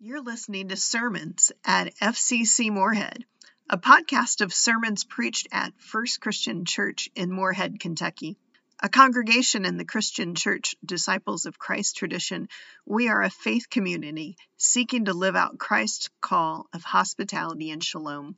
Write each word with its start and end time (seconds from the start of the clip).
You're 0.00 0.22
listening 0.22 0.68
to 0.68 0.76
sermons 0.76 1.50
at 1.64 1.92
FCC 1.96 2.70
Morehead, 2.70 3.24
a 3.68 3.76
podcast 3.76 4.42
of 4.42 4.54
sermons 4.54 5.02
preached 5.02 5.48
at 5.50 5.72
First 5.80 6.20
Christian 6.20 6.64
Church 6.64 7.10
in 7.16 7.32
Morehead, 7.32 7.80
Kentucky. 7.80 8.36
A 8.78 8.88
congregation 8.88 9.64
in 9.64 9.76
the 9.76 9.84
Christian 9.84 10.36
Church 10.36 10.76
Disciples 10.84 11.46
of 11.46 11.58
Christ 11.58 11.96
tradition, 11.96 12.48
we 12.86 13.08
are 13.08 13.22
a 13.22 13.28
faith 13.28 13.70
community 13.70 14.36
seeking 14.56 15.06
to 15.06 15.14
live 15.14 15.34
out 15.34 15.58
Christ's 15.58 16.10
call 16.20 16.68
of 16.72 16.84
hospitality 16.84 17.72
and 17.72 17.82
shalom. 17.82 18.36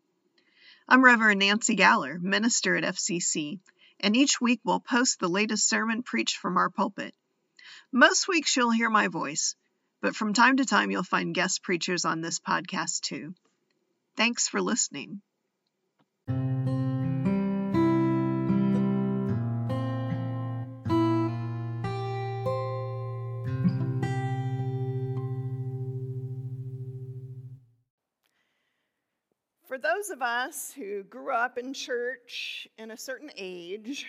I'm 0.89 1.05
Reverend 1.05 1.41
Nancy 1.41 1.77
Galler, 1.77 2.19
minister 2.19 2.75
at 2.75 2.85
FCC, 2.85 3.61
and 4.01 4.17
each 4.17 4.41
week 4.41 4.61
we'll 4.65 4.81
post 4.81 5.21
the 5.21 5.29
latest 5.29 5.69
sermon 5.69 6.05
preached 6.05 6.39
from 6.39 6.57
our 6.57 6.71
pulpit. 6.71 7.15
Most 7.93 8.29
weeks 8.29 8.57
you'll 8.57 8.71
hear 8.71 8.89
my 8.89 9.09
voice, 9.09 9.57
but 10.01 10.17
from 10.17 10.33
time 10.33 10.57
to 10.57 10.65
time 10.65 10.91
you'll 10.91 11.03
find 11.03 11.35
guest 11.35 11.63
preachers 11.63 12.05
on 12.05 12.21
this 12.21 12.39
podcast 12.39 13.01
too. 13.01 13.35
Thanks 14.17 14.49
for 14.49 14.61
listening. 14.61 15.23
For 29.71 29.79
those 29.79 30.11
of 30.11 30.21
us 30.21 30.73
who 30.73 31.05
grew 31.05 31.33
up 31.33 31.57
in 31.57 31.73
church 31.73 32.67
in 32.77 32.91
a 32.91 32.97
certain 32.97 33.31
age, 33.37 34.05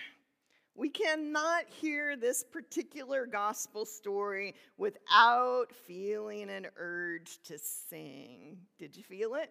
we 0.74 0.88
cannot 0.88 1.64
hear 1.68 2.16
this 2.16 2.42
particular 2.42 3.26
gospel 3.26 3.84
story 3.84 4.54
without 4.78 5.66
feeling 5.86 6.48
an 6.48 6.66
urge 6.76 7.38
to 7.44 7.58
sing. 7.58 8.56
Did 8.78 8.96
you 8.96 9.02
feel 9.02 9.34
it? 9.34 9.50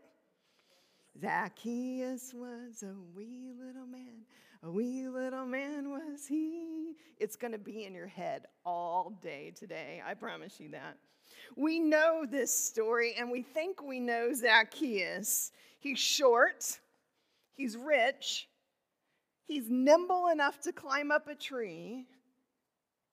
Zacchaeus 1.19 2.33
was 2.33 2.83
a 2.83 2.95
wee 3.15 3.51
little 3.57 3.85
man, 3.85 4.25
a 4.63 4.71
wee 4.71 5.07
little 5.07 5.45
man 5.45 5.89
was 5.91 6.25
he. 6.27 6.95
It's 7.19 7.35
going 7.35 7.51
to 7.51 7.59
be 7.59 7.85
in 7.85 7.93
your 7.93 8.07
head 8.07 8.45
all 8.65 9.19
day 9.21 9.51
today. 9.55 10.01
I 10.05 10.13
promise 10.13 10.59
you 10.59 10.69
that. 10.69 10.97
We 11.55 11.79
know 11.79 12.25
this 12.29 12.53
story 12.53 13.15
and 13.19 13.29
we 13.29 13.41
think 13.41 13.83
we 13.83 13.99
know 13.99 14.33
Zacchaeus. 14.33 15.51
He's 15.79 15.99
short, 15.99 16.79
he's 17.53 17.75
rich, 17.77 18.47
He's 19.47 19.69
nimble 19.69 20.27
enough 20.27 20.61
to 20.61 20.71
climb 20.71 21.11
up 21.11 21.27
a 21.27 21.35
tree, 21.35 22.05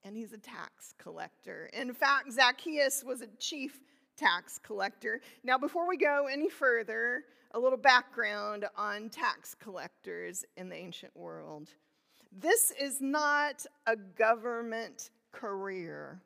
and 0.04 0.16
he's 0.16 0.32
a 0.32 0.38
tax 0.38 0.94
collector. 0.98 1.68
In 1.72 1.92
fact, 1.92 2.32
Zacchaeus 2.32 3.02
was 3.04 3.22
a 3.22 3.26
chief 3.38 3.80
tax 4.16 4.58
collector. 4.62 5.20
Now, 5.44 5.58
before 5.58 5.88
we 5.88 5.96
go 5.96 6.28
any 6.30 6.48
further, 6.48 7.24
a 7.52 7.58
little 7.58 7.78
background 7.78 8.66
on 8.76 9.08
tax 9.08 9.54
collectors 9.54 10.44
in 10.56 10.68
the 10.68 10.76
ancient 10.76 11.16
world. 11.16 11.70
This 12.30 12.72
is 12.78 13.00
not 13.00 13.64
a 13.86 13.96
government 13.96 15.10
career. 15.32 16.20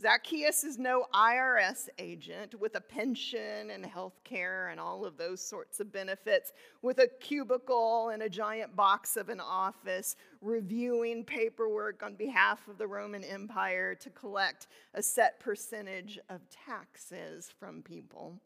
Zacchaeus 0.00 0.64
is 0.64 0.78
no 0.78 1.04
IRS 1.12 1.90
agent 1.98 2.58
with 2.58 2.74
a 2.74 2.80
pension 2.80 3.70
and 3.70 3.84
health 3.84 4.18
care 4.24 4.68
and 4.68 4.80
all 4.80 5.04
of 5.04 5.18
those 5.18 5.42
sorts 5.42 5.78
of 5.78 5.92
benefits, 5.92 6.52
with 6.80 6.98
a 7.00 7.08
cubicle 7.20 8.08
and 8.08 8.22
a 8.22 8.28
giant 8.28 8.74
box 8.74 9.18
of 9.18 9.28
an 9.28 9.40
office, 9.40 10.16
reviewing 10.40 11.22
paperwork 11.22 12.02
on 12.02 12.14
behalf 12.14 12.66
of 12.66 12.78
the 12.78 12.86
Roman 12.86 13.22
Empire 13.24 13.94
to 13.96 14.08
collect 14.10 14.68
a 14.94 15.02
set 15.02 15.38
percentage 15.38 16.18
of 16.30 16.40
taxes 16.48 17.52
from 17.58 17.82
people. 17.82 18.40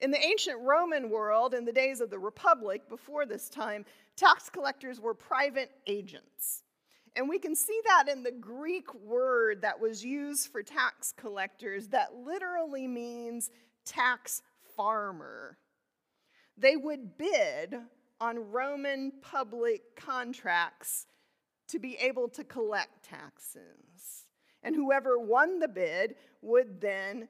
In 0.00 0.12
the 0.12 0.24
ancient 0.24 0.60
Roman 0.60 1.10
world, 1.10 1.54
in 1.54 1.64
the 1.64 1.72
days 1.72 2.00
of 2.00 2.10
the 2.10 2.18
Republic, 2.20 2.88
before 2.88 3.26
this 3.26 3.48
time, 3.48 3.84
tax 4.14 4.48
collectors 4.48 5.00
were 5.00 5.14
private 5.14 5.72
agents. 5.88 6.62
And 7.14 7.28
we 7.28 7.38
can 7.38 7.54
see 7.54 7.78
that 7.84 8.08
in 8.08 8.22
the 8.22 8.32
Greek 8.32 8.92
word 8.94 9.62
that 9.62 9.78
was 9.78 10.04
used 10.04 10.50
for 10.50 10.62
tax 10.62 11.12
collectors 11.16 11.88
that 11.88 12.14
literally 12.24 12.88
means 12.88 13.50
tax 13.84 14.42
farmer. 14.76 15.58
They 16.56 16.76
would 16.76 17.18
bid 17.18 17.76
on 18.20 18.50
Roman 18.50 19.12
public 19.20 19.96
contracts 19.96 21.06
to 21.68 21.78
be 21.78 21.96
able 21.96 22.28
to 22.28 22.44
collect 22.44 23.04
taxes. 23.04 24.26
And 24.62 24.74
whoever 24.74 25.18
won 25.18 25.58
the 25.58 25.68
bid 25.68 26.14
would 26.40 26.80
then 26.80 27.28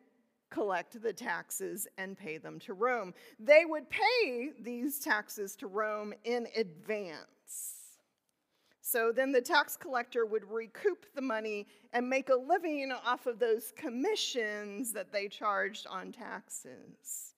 collect 0.50 1.00
the 1.00 1.12
taxes 1.12 1.88
and 1.96 2.16
pay 2.16 2.38
them 2.38 2.58
to 2.60 2.74
Rome. 2.74 3.14
They 3.40 3.64
would 3.64 3.88
pay 3.88 4.50
these 4.60 5.00
taxes 5.00 5.56
to 5.56 5.66
Rome 5.66 6.12
in 6.24 6.46
advance. 6.54 7.81
So 8.84 9.12
then 9.12 9.30
the 9.30 9.40
tax 9.40 9.76
collector 9.76 10.26
would 10.26 10.44
recoup 10.50 11.06
the 11.14 11.22
money 11.22 11.68
and 11.92 12.10
make 12.10 12.30
a 12.30 12.34
living 12.34 12.92
off 13.06 13.26
of 13.26 13.38
those 13.38 13.72
commissions 13.76 14.92
that 14.92 15.12
they 15.12 15.28
charged 15.28 15.86
on 15.86 16.10
taxes. 16.10 17.34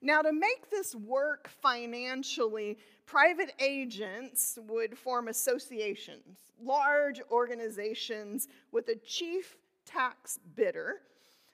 Now, 0.00 0.22
to 0.22 0.32
make 0.32 0.70
this 0.70 0.94
work 0.94 1.48
financially, 1.60 2.78
private 3.06 3.52
agents 3.58 4.56
would 4.68 4.96
form 4.96 5.26
associations, 5.26 6.38
large 6.62 7.20
organizations 7.32 8.46
with 8.70 8.88
a 8.88 8.94
chief 8.94 9.56
tax 9.84 10.38
bidder, 10.54 11.00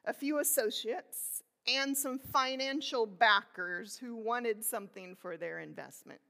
a 0.05 0.13
few 0.13 0.41
associates, 0.41 1.43
and 1.67 1.97
some 1.97 2.19
financial 2.19 3.07
backers 3.07 3.97
who 3.97 4.15
wanted 4.15 4.63
something 4.63 5.17
for 5.17 5.39
their 5.39 5.61
investment. 5.61 6.21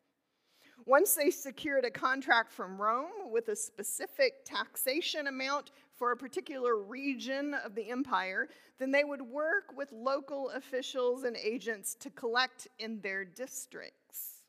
Once 0.86 1.14
they 1.14 1.30
secured 1.30 1.84
a 1.84 1.90
contract 1.90 2.52
from 2.52 2.80
Rome 2.80 3.30
with 3.30 3.48
a 3.48 3.56
specific 3.56 4.44
taxation 4.44 5.28
amount 5.28 5.70
for 5.94 6.12
a 6.12 6.16
particular 6.16 6.76
region 6.76 7.54
of 7.54 7.74
the 7.74 7.90
empire, 7.90 8.48
then 8.78 8.90
they 8.90 9.04
would 9.04 9.22
work 9.22 9.74
with 9.76 9.90
local 9.92 10.50
officials 10.50 11.24
and 11.24 11.36
agents 11.36 11.94
to 11.94 12.10
collect 12.10 12.68
in 12.78 13.00
their 13.00 13.24
districts. 13.24 14.42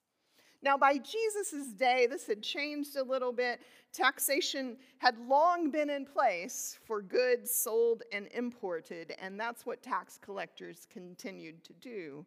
Now, 0.62 0.78
by 0.78 0.98
Jesus' 0.98 1.68
day, 1.78 2.08
this 2.10 2.28
had 2.28 2.42
changed 2.42 2.98
a 2.98 3.04
little 3.04 3.32
bit. 3.32 3.62
Taxation 3.94 4.78
had 4.98 5.16
long 5.28 5.70
been 5.70 5.90
in 5.90 6.06
place 6.06 6.80
for 6.86 7.02
goods 7.02 7.52
sold 7.52 8.04
and 8.12 8.28
imported, 8.34 9.14
and 9.22 9.40
that's 9.40 9.66
what 9.66 9.84
tax 9.84 10.18
collectors 10.18 10.88
continued 10.92 11.64
to 11.64 11.74
do. 11.74 12.26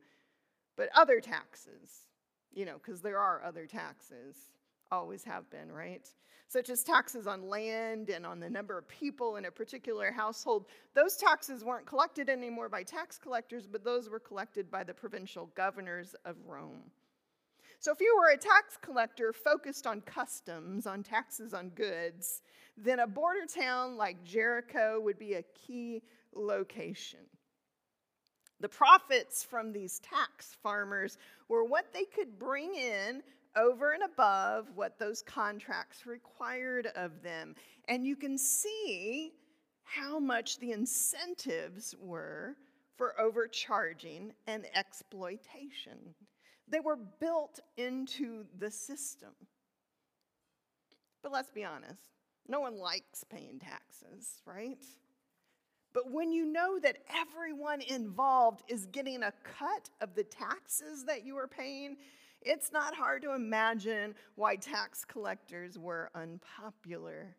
But 0.77 0.89
other 0.95 1.21
taxes, 1.21 2.08
you 2.53 2.65
know, 2.65 2.79
because 2.79 3.01
there 3.01 3.19
are 3.19 3.43
other 3.45 3.67
taxes, 3.67 4.51
always 4.91 5.25
have 5.25 5.49
been, 5.51 5.71
right? 5.71 6.09
Such 6.49 6.71
as 6.71 6.83
taxes 6.83 7.27
on 7.27 7.49
land 7.49 8.09
and 8.09 8.25
on 8.25 8.41
the 8.41 8.49
number 8.49 8.79
of 8.79 8.89
people 8.89 9.37
in 9.37 9.45
a 9.45 9.51
particular 9.51 10.11
household. 10.11 10.67
Those 10.95 11.17
taxes 11.17 11.63
weren't 11.63 11.87
collected 11.87 12.31
anymore 12.31 12.69
by 12.69 12.83
tax 12.83 13.19
collectors, 13.19 13.67
but 13.67 13.85
those 13.85 14.09
were 14.09 14.19
collected 14.19 14.71
by 14.71 14.83
the 14.85 14.95
provincial 14.95 15.51
governors 15.55 16.15
of 16.25 16.37
Rome. 16.47 16.91
So 17.81 17.93
if 17.93 18.01
you 18.01 18.17
were 18.19 18.31
a 18.31 18.37
tax 18.37 18.77
collector 18.81 19.33
focused 19.33 19.87
on 19.87 20.01
customs, 20.01 20.87
on 20.87 21.03
taxes 21.03 21.55
on 21.55 21.69
goods, 21.71 22.43
then 22.77 23.01
a 23.01 23.07
border 23.07 23.47
town 23.47 23.97
like 23.97 24.25
Jericho 24.25 25.01
would 25.01 25.19
be 25.19 25.35
a 25.35 25.45
key 25.55 26.03
location. 26.35 27.21
The 28.61 28.69
profits 28.69 29.45
from 29.45 29.73
these 29.73 30.01
tax 30.01 30.57
farmers 30.63 31.17
were 31.49 31.65
what 31.65 31.93
they 31.93 32.05
could 32.05 32.39
bring 32.39 32.75
in 32.75 33.23
over 33.57 33.93
and 33.93 34.03
above 34.03 34.67
what 34.75 34.99
those 34.99 35.23
contracts 35.23 36.07
required 36.07 36.89
of 36.97 37.23
them. 37.23 37.55
And 37.89 38.07
you 38.07 38.17
can 38.17 38.37
see 38.37 39.33
how 39.85 40.19
much 40.19 40.59
the 40.59 40.73
incentives 40.73 41.95
were 42.01 42.57
for 42.97 43.19
overcharging 43.21 44.32
and 44.47 44.67
exploitation. 44.75 46.15
They 46.69 46.81
were 46.81 46.97
built 46.97 47.61
into 47.77 48.44
the 48.59 48.71
system. 48.71 49.31
But 51.23 51.32
let's 51.32 51.50
be 51.50 51.65
honest, 51.65 52.03
no 52.49 52.61
one 52.61 52.79
likes 52.79 53.25
paying 53.25 53.59
taxes, 53.59 54.43
right? 54.44 54.85
But 55.93 56.11
when 56.11 56.32
you 56.32 56.44
know 56.44 56.79
that 56.81 56.99
everyone 57.08 57.81
involved 57.81 58.62
is 58.69 58.87
getting 58.87 59.23
a 59.23 59.32
cut 59.43 59.90
of 60.00 60.14
the 60.14 60.25
taxes 60.25 61.05
that 61.05 61.25
you 61.25 61.37
are 61.37 61.49
paying, 61.49 61.96
it's 62.43 62.73
not 62.73 62.94
hard 62.94 63.23
to 63.23 63.35
imagine 63.35 64.14
why 64.37 64.56
tax 64.56 65.05
collectors 65.05 65.79
were 65.79 66.11
unpopular. 66.14 67.35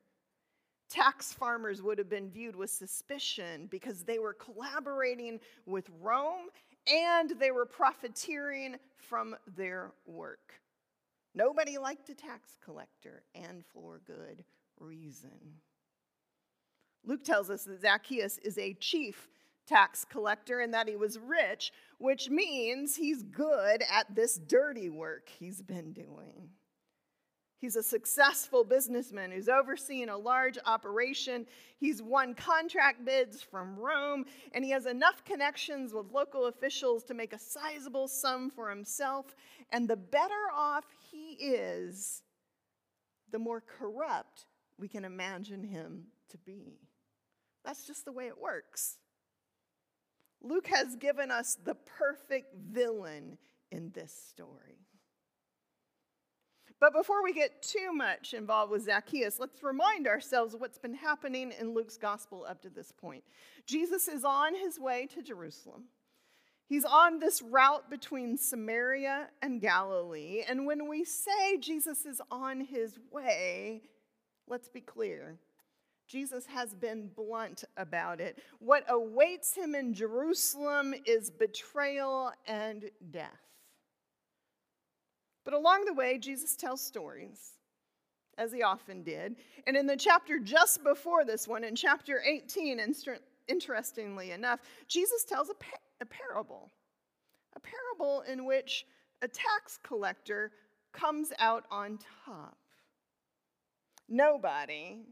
Tax 0.89 1.31
farmers 1.31 1.81
would 1.81 1.99
have 1.99 2.09
been 2.09 2.31
viewed 2.31 2.55
with 2.55 2.71
suspicion 2.71 3.67
because 3.69 4.03
they 4.03 4.17
were 4.17 4.33
collaborating 4.33 5.39
with 5.65 5.87
Rome 6.01 6.47
and 6.91 7.31
they 7.39 7.51
were 7.51 7.65
profiteering 7.65 8.77
from 8.97 9.35
their 9.55 9.91
work. 10.07 10.59
Nobody 11.35 11.77
liked 11.77 12.09
a 12.09 12.15
tax 12.15 12.57
collector, 12.63 13.23
and 13.35 13.63
for 13.65 14.01
good 14.05 14.43
reason. 14.79 15.59
Luke 17.05 17.23
tells 17.23 17.49
us 17.49 17.63
that 17.63 17.81
Zacchaeus 17.81 18.37
is 18.39 18.57
a 18.57 18.73
chief 18.75 19.27
tax 19.67 20.05
collector 20.05 20.59
and 20.59 20.73
that 20.73 20.87
he 20.87 20.95
was 20.95 21.19
rich, 21.19 21.71
which 21.99 22.29
means 22.29 22.95
he's 22.95 23.23
good 23.23 23.83
at 23.91 24.15
this 24.15 24.37
dirty 24.37 24.89
work 24.89 25.29
he's 25.29 25.61
been 25.61 25.93
doing. 25.93 26.49
He's 27.59 27.75
a 27.75 27.83
successful 27.83 28.63
businessman 28.63 29.31
who's 29.31 29.49
overseeing 29.49 30.07
a 30.07 30.17
large 30.17 30.57
operation. 30.65 31.45
He's 31.77 32.01
won 32.01 32.33
contract 32.33 33.03
bids 33.03 33.43
from 33.43 33.77
Rome, 33.77 34.25
and 34.53 34.63
he 34.63 34.71
has 34.71 34.85
enough 34.85 35.25
connections 35.25 35.93
with 35.93 36.11
local 36.11 36.45
officials 36.45 37.03
to 37.05 37.13
make 37.13 37.33
a 37.33 37.39
sizable 37.39 38.07
sum 38.07 38.49
for 38.49 38.69
himself. 38.69 39.35
And 39.71 39.89
the 39.89 39.97
better 39.97 40.33
off 40.55 40.85
he 41.11 41.33
is, 41.33 42.23
the 43.29 43.39
more 43.39 43.61
corrupt 43.61 44.45
we 44.77 44.87
can 44.87 45.03
imagine 45.03 45.63
him 45.63 46.05
to 46.29 46.37
be. 46.37 46.88
That's 47.63 47.85
just 47.85 48.05
the 48.05 48.11
way 48.11 48.27
it 48.27 48.39
works. 48.39 48.97
Luke 50.41 50.67
has 50.67 50.95
given 50.95 51.31
us 51.31 51.57
the 51.63 51.75
perfect 51.75 52.55
villain 52.55 53.37
in 53.71 53.91
this 53.93 54.13
story. 54.29 54.79
But 56.79 56.93
before 56.93 57.23
we 57.23 57.33
get 57.33 57.61
too 57.61 57.91
much 57.91 58.33
involved 58.33 58.71
with 58.71 58.85
Zacchaeus, 58.85 59.37
let's 59.37 59.61
remind 59.61 60.07
ourselves 60.07 60.55
what's 60.57 60.77
been 60.77 60.93
happening 60.93 61.51
in 61.59 61.73
Luke's 61.73 61.97
gospel 61.97 62.45
up 62.47 62.61
to 62.61 62.69
this 62.69 62.93
point. 62.93 63.23
Jesus 63.65 64.07
is 64.07 64.23
on 64.23 64.55
his 64.55 64.79
way 64.79 65.05
to 65.13 65.21
Jerusalem. 65.21 65.85
He's 66.67 66.85
on 66.85 67.19
this 67.19 67.41
route 67.41 67.89
between 67.89 68.37
Samaria 68.37 69.27
and 69.41 69.59
Galilee. 69.59 70.43
And 70.47 70.65
when 70.65 70.87
we 70.87 71.03
say 71.03 71.57
Jesus 71.57 72.05
is 72.05 72.21
on 72.31 72.61
his 72.61 72.97
way, 73.11 73.81
let's 74.47 74.69
be 74.69 74.79
clear. 74.79 75.37
Jesus 76.09 76.47
has 76.47 76.73
been 76.73 77.07
blunt 77.15 77.65
about 77.77 78.19
it. 78.19 78.39
What 78.57 78.83
awaits 78.89 79.53
him 79.53 79.75
in 79.75 79.93
Jerusalem 79.93 80.95
is 81.05 81.29
betrayal 81.29 82.31
and 82.47 82.89
death. 83.11 83.29
But 85.45 85.53
along 85.53 85.85
the 85.85 85.93
way, 85.93 86.17
Jesus 86.17 86.55
tells 86.55 86.81
stories, 86.81 87.53
as 88.39 88.51
he 88.51 88.63
often 88.63 89.03
did. 89.03 89.35
And 89.67 89.77
in 89.77 89.85
the 89.85 89.95
chapter 89.95 90.39
just 90.39 90.83
before 90.83 91.25
this 91.25 91.47
one, 91.47 91.63
in 91.63 91.75
chapter 91.75 92.21
18, 92.25 92.79
interestingly 93.47 94.31
enough, 94.31 94.61
Jesus 94.87 95.23
tells 95.23 95.49
a, 95.49 95.53
par- 95.53 95.79
a 96.01 96.05
parable. 96.05 96.71
A 97.55 97.59
parable 97.59 98.21
in 98.21 98.45
which 98.45 98.85
a 99.21 99.27
tax 99.27 99.77
collector 99.83 100.51
comes 100.91 101.31
out 101.37 101.65
on 101.69 101.99
top. 102.25 102.57
Nobody 104.07 105.03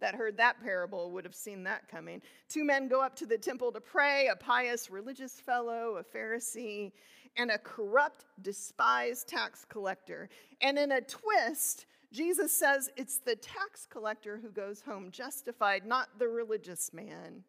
that 0.00 0.14
heard 0.14 0.36
that 0.36 0.60
parable 0.62 1.10
would 1.12 1.24
have 1.24 1.34
seen 1.34 1.62
that 1.64 1.88
coming. 1.88 2.22
Two 2.48 2.64
men 2.64 2.88
go 2.88 3.00
up 3.00 3.16
to 3.16 3.26
the 3.26 3.38
temple 3.38 3.72
to 3.72 3.80
pray 3.80 4.28
a 4.28 4.36
pious 4.36 4.90
religious 4.90 5.40
fellow, 5.40 5.96
a 5.98 6.16
Pharisee, 6.16 6.92
and 7.36 7.50
a 7.50 7.58
corrupt, 7.58 8.24
despised 8.42 9.28
tax 9.28 9.64
collector. 9.68 10.28
And 10.60 10.78
in 10.78 10.92
a 10.92 11.00
twist, 11.00 11.86
Jesus 12.12 12.52
says 12.52 12.90
it's 12.96 13.18
the 13.18 13.36
tax 13.36 13.86
collector 13.86 14.38
who 14.42 14.50
goes 14.50 14.82
home 14.82 15.10
justified, 15.10 15.86
not 15.86 16.18
the 16.18 16.28
religious 16.28 16.92
man. 16.92 17.44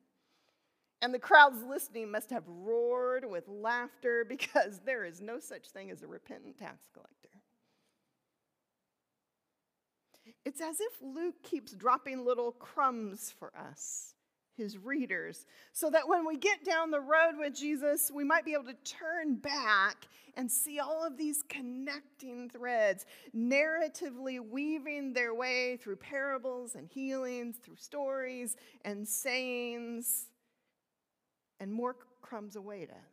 And 1.02 1.14
the 1.14 1.20
crowds 1.20 1.64
listening 1.64 2.12
must 2.12 2.30
have 2.30 2.44
roared 2.48 3.26
with 3.26 3.48
laughter 3.48 4.26
because 4.30 4.82
there 4.86 5.04
is 5.04 5.20
no 5.20 5.40
such 5.40 5.70
thing 5.70 5.90
as 5.90 6.04
a 6.04 6.08
repentant 6.08 6.58
tax 6.58 6.90
collector. 6.94 7.31
It's 10.46 10.62
as 10.62 10.80
if 10.80 10.94
Luke 11.02 11.44
keeps 11.44 11.74
dropping 11.74 12.26
little 12.26 12.52
crumbs 12.54 13.34
for 13.38 13.52
us, 13.56 14.16
his 14.58 14.78
readers, 14.78 15.46
so 15.72 15.90
that 15.92 16.08
when 16.08 16.26
we 16.26 16.38
get 16.38 16.66
down 16.66 16.90
the 16.90 17.00
road 17.00 17.34
with 17.38 17.56
Jesus, 17.56 18.12
we 18.14 18.24
might 18.24 18.46
be 18.46 18.54
able 18.54 18.66
to 18.66 18.76
turn 18.84 19.36
back 19.36 20.08
and 20.36 20.50
see 20.50 20.80
all 20.80 21.06
of 21.06 21.18
these 21.18 21.44
connecting 21.48 22.50
threads, 22.50 23.06
narratively 23.36 24.40
weaving 24.40 25.14
their 25.14 25.34
way 25.36 25.78
through 25.78 25.98
parables 25.98 26.76
and 26.76 26.88
healings, 26.88 27.58
through 27.64 27.76
stories 27.76 28.56
and 28.84 29.08
sayings, 29.08 30.28
and 31.60 31.72
more 31.72 31.96
crumbs 32.22 32.56
await 32.56 32.90
us. 32.90 33.11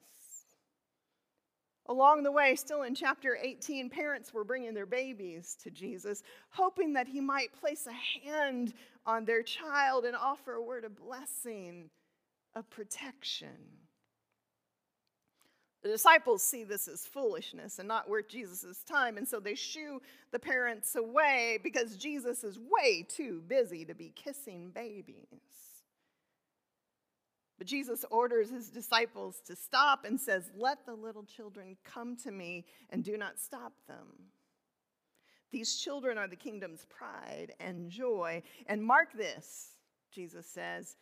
Along 1.88 2.22
the 2.22 2.32
way, 2.32 2.54
still 2.54 2.82
in 2.82 2.94
chapter 2.94 3.38
18, 3.40 3.88
parents 3.88 4.34
were 4.34 4.44
bringing 4.44 4.74
their 4.74 4.84
babies 4.84 5.56
to 5.62 5.70
Jesus, 5.70 6.22
hoping 6.50 6.92
that 6.92 7.08
he 7.08 7.20
might 7.20 7.58
place 7.58 7.86
a 7.86 8.28
hand 8.28 8.74
on 9.06 9.24
their 9.24 9.42
child 9.42 10.04
and 10.04 10.14
offer 10.14 10.52
a 10.52 10.62
word 10.62 10.84
of 10.84 10.94
blessing, 10.96 11.88
of 12.54 12.68
protection. 12.68 13.56
The 15.82 15.88
disciples 15.88 16.42
see 16.42 16.64
this 16.64 16.88
as 16.88 17.06
foolishness 17.06 17.78
and 17.78 17.88
not 17.88 18.10
worth 18.10 18.28
Jesus' 18.28 18.82
time, 18.82 19.16
and 19.16 19.26
so 19.26 19.40
they 19.40 19.54
shoo 19.54 20.02
the 20.32 20.38
parents 20.38 20.94
away 20.96 21.58
because 21.62 21.96
Jesus 21.96 22.44
is 22.44 22.58
way 22.58 23.06
too 23.08 23.42
busy 23.46 23.86
to 23.86 23.94
be 23.94 24.12
kissing 24.14 24.70
babies. 24.74 25.67
But 27.58 27.66
Jesus 27.66 28.04
orders 28.10 28.50
his 28.50 28.70
disciples 28.70 29.42
to 29.46 29.56
stop 29.56 30.04
and 30.04 30.20
says, 30.20 30.50
Let 30.56 30.86
the 30.86 30.94
little 30.94 31.24
children 31.24 31.76
come 31.84 32.16
to 32.18 32.30
me 32.30 32.64
and 32.90 33.04
do 33.04 33.16
not 33.18 33.38
stop 33.38 33.72
them. 33.88 34.06
These 35.50 35.76
children 35.76 36.18
are 36.18 36.28
the 36.28 36.36
kingdom's 36.36 36.86
pride 36.88 37.54
and 37.58 37.90
joy. 37.90 38.42
And 38.66 38.82
mark 38.82 39.12
this, 39.12 39.70
Jesus 40.12 40.46
says, 40.46 40.96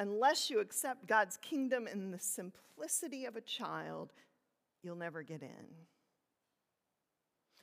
unless 0.00 0.48
you 0.48 0.60
accept 0.60 1.06
God's 1.06 1.36
kingdom 1.36 1.86
in 1.86 2.10
the 2.10 2.18
simplicity 2.18 3.26
of 3.26 3.36
a 3.36 3.40
child, 3.42 4.12
you'll 4.82 4.96
never 4.96 5.22
get 5.22 5.42
in. 5.42 5.66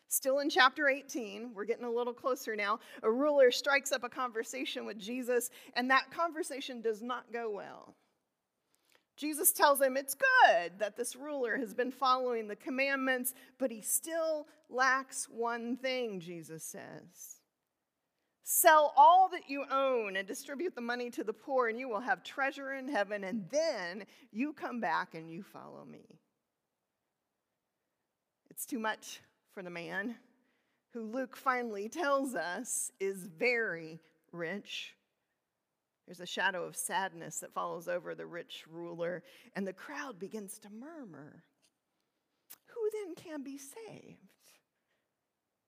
Still 0.08 0.40
in 0.40 0.50
chapter 0.50 0.88
18, 0.88 1.52
we're 1.54 1.66
getting 1.66 1.84
a 1.84 1.92
little 1.92 2.14
closer 2.14 2.56
now. 2.56 2.80
A 3.04 3.12
ruler 3.12 3.52
strikes 3.52 3.92
up 3.92 4.04
a 4.04 4.10
conversation 4.10 4.86
with 4.86 4.98
Jesus, 4.98 5.50
and 5.74 5.90
that 5.90 6.12
conversation 6.12 6.80
does 6.82 7.02
not 7.02 7.34
go 7.34 7.50
well. 7.50 7.96
Jesus 9.18 9.52
tells 9.52 9.82
him 9.82 9.98
it's 9.98 10.16
good 10.16 10.78
that 10.78 10.96
this 10.96 11.16
ruler 11.16 11.58
has 11.58 11.74
been 11.74 11.92
following 11.92 12.48
the 12.48 12.56
commandments, 12.56 13.34
but 13.58 13.72
he 13.72 13.82
still 13.82 14.48
lacks 14.70 15.28
one 15.30 15.76
thing, 15.76 16.20
Jesus 16.20 16.64
says. 16.64 17.42
Sell 18.44 18.94
all 18.96 19.28
that 19.30 19.50
you 19.50 19.66
own 19.72 20.16
and 20.16 20.28
distribute 20.28 20.76
the 20.76 20.82
money 20.82 21.10
to 21.10 21.24
the 21.24 21.34
poor, 21.34 21.68
and 21.68 21.80
you 21.80 21.90
will 21.90 22.00
have 22.00 22.24
treasure 22.24 22.74
in 22.74 22.88
heaven, 22.88 23.24
and 23.24 23.46
then 23.50 24.06
you 24.32 24.54
come 24.54 24.80
back 24.80 25.16
and 25.16 25.32
you 25.32 25.42
follow 25.42 25.84
me. 25.84 26.20
It's 28.52 28.66
too 28.66 28.80
much 28.80 29.22
for 29.54 29.64
the 29.64 29.70
man 29.70 30.16
who 30.94 31.02
Luke 31.02 31.36
finally 31.36 31.90
tells 31.90 32.36
us 32.36 32.92
is 33.00 33.26
very 33.26 34.00
rich 34.32 34.96
there's 36.08 36.22
a 36.22 36.26
shadow 36.26 36.64
of 36.64 36.76
sadness 36.76 37.40
that 37.40 37.54
follows 37.54 37.90
over 37.90 38.16
the 38.16 38.26
rich 38.26 38.64
ruler, 38.70 39.24
and 39.56 39.68
the 39.68 39.74
crowd 39.74 40.18
begins 40.18 40.58
to 40.60 40.70
murmur. 40.70 41.44
Who 42.68 42.90
then 42.94 43.16
can 43.16 43.44
be 43.44 43.58
saved? 43.58 44.18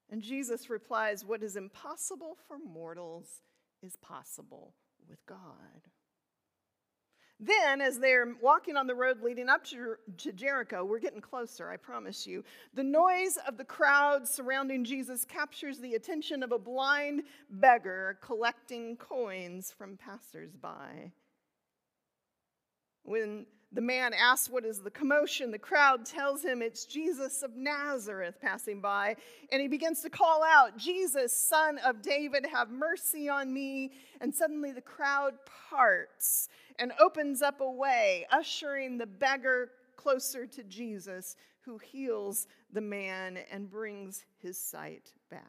And 0.10 0.22
Jesus 0.22 0.70
replies, 0.70 1.26
What 1.26 1.44
is 1.44 1.58
impossible 1.58 2.38
for 2.48 2.58
mortals 2.58 3.42
is 3.84 3.98
possible 3.98 4.76
with 5.10 5.26
God. 5.26 5.90
Then, 7.40 7.80
as 7.80 7.98
they're 8.00 8.36
walking 8.42 8.76
on 8.76 8.86
the 8.86 8.96
road 8.96 9.22
leading 9.22 9.48
up 9.48 9.64
to, 9.66 9.96
to 10.18 10.34
Jericho, 10.34 10.84
we're 10.84 11.00
getting 11.00 11.22
closer, 11.22 11.70
I 11.70 11.78
promise 11.78 12.28
you. 12.28 12.44
The 12.74 12.84
noise 12.84 13.38
of 13.48 13.56
the 13.58 13.64
crowd 13.64 14.28
surrounding 14.28 14.84
Jesus 14.84 15.24
captures 15.24 15.80
the 15.80 15.94
attention 15.94 16.44
of 16.44 16.52
a 16.52 16.60
blind 16.60 17.24
beggar 17.50 18.18
collecting 18.22 18.98
coins 18.98 19.74
from 19.78 19.96
passersby. 19.96 21.14
When 23.04 23.46
the 23.72 23.82
man 23.82 24.14
asks 24.14 24.50
what 24.50 24.66
is 24.66 24.82
the 24.82 24.90
commotion, 24.90 25.52
the 25.52 25.60
crowd 25.60 26.04
tells 26.04 26.44
him 26.44 26.62
it's 26.62 26.86
Jesus 26.86 27.44
of 27.44 27.56
Nazareth 27.56 28.36
passing 28.42 28.82
by, 28.82 29.16
and 29.52 29.62
he 29.62 29.68
begins 29.68 30.02
to 30.02 30.10
call 30.10 30.44
out, 30.44 30.76
Jesus, 30.76 31.32
son 31.32 31.78
of 31.86 32.02
David, 32.02 32.48
have 32.52 32.72
mercy 32.72 33.30
on 33.30 33.54
me. 33.54 33.92
And 34.22 34.34
suddenly 34.34 34.72
the 34.72 34.82
crowd 34.82 35.36
parts 35.70 36.50
and 36.80 36.92
opens 37.00 37.42
up 37.44 37.62
a 37.62 37.72
way, 37.72 38.26
ushering 38.32 38.98
the 38.98 39.06
beggar 39.06 39.70
closer 39.96 40.48
to 40.48 40.64
Jesus, 40.64 41.36
who 41.62 41.78
heals 41.78 42.48
the 42.74 42.82
man 42.82 43.38
and 43.52 43.70
brings 43.70 44.26
his 44.40 44.58
sight 44.58 45.14
back. 45.30 45.44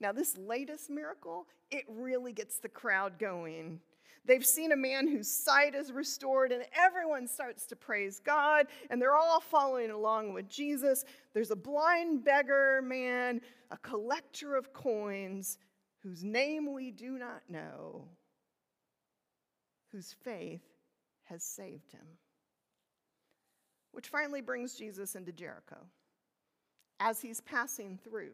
Now, 0.00 0.12
this 0.12 0.36
latest 0.38 0.88
miracle, 0.90 1.46
it 1.70 1.84
really 1.88 2.32
gets 2.32 2.58
the 2.58 2.68
crowd 2.68 3.18
going. 3.18 3.80
They've 4.26 4.44
seen 4.44 4.72
a 4.72 4.76
man 4.76 5.06
whose 5.06 5.30
sight 5.30 5.74
is 5.74 5.92
restored, 5.92 6.50
and 6.52 6.64
everyone 6.76 7.28
starts 7.28 7.64
to 7.66 7.76
praise 7.76 8.18
God, 8.18 8.66
and 8.90 9.00
they're 9.00 9.16
all 9.16 9.40
following 9.40 9.90
along 9.90 10.34
with 10.34 10.48
Jesus. 10.48 11.04
There's 11.32 11.52
a 11.52 11.56
blind 11.56 12.24
beggar 12.24 12.82
man, 12.82 13.40
a 13.70 13.76
collector 13.78 14.56
of 14.56 14.72
coins, 14.72 15.58
whose 16.02 16.24
name 16.24 16.72
we 16.72 16.90
do 16.90 17.18
not 17.18 17.42
know, 17.48 18.08
whose 19.92 20.14
faith 20.24 20.62
has 21.24 21.42
saved 21.42 21.92
him. 21.92 22.06
Which 23.92 24.08
finally 24.08 24.42
brings 24.42 24.74
Jesus 24.74 25.14
into 25.14 25.32
Jericho 25.32 25.78
as 27.00 27.20
he's 27.20 27.40
passing 27.40 27.98
through. 28.04 28.32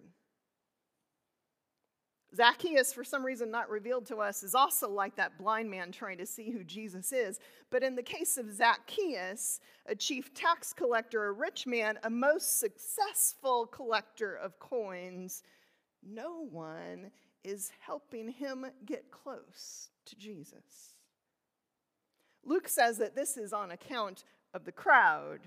Zacchaeus, 2.34 2.92
for 2.92 3.04
some 3.04 3.24
reason 3.24 3.50
not 3.50 3.68
revealed 3.68 4.06
to 4.06 4.16
us, 4.16 4.42
is 4.42 4.54
also 4.54 4.88
like 4.88 5.16
that 5.16 5.36
blind 5.38 5.70
man 5.70 5.92
trying 5.92 6.18
to 6.18 6.26
see 6.26 6.50
who 6.50 6.64
Jesus 6.64 7.12
is. 7.12 7.38
But 7.70 7.82
in 7.82 7.94
the 7.94 8.02
case 8.02 8.38
of 8.38 8.50
Zacchaeus, 8.52 9.60
a 9.86 9.94
chief 9.94 10.32
tax 10.32 10.72
collector, 10.72 11.26
a 11.26 11.32
rich 11.32 11.66
man, 11.66 11.98
a 12.02 12.10
most 12.10 12.58
successful 12.58 13.66
collector 13.66 14.34
of 14.34 14.58
coins, 14.58 15.42
no 16.02 16.46
one 16.50 17.10
is 17.44 17.70
helping 17.80 18.30
him 18.30 18.66
get 18.86 19.10
close 19.10 19.90
to 20.06 20.16
Jesus. 20.16 20.94
Luke 22.44 22.68
says 22.68 22.98
that 22.98 23.14
this 23.14 23.36
is 23.36 23.52
on 23.52 23.70
account 23.70 24.24
of 24.54 24.64
the 24.64 24.72
crowd. 24.72 25.40